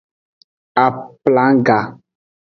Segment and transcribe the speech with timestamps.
[0.83, 1.77] Aflangga.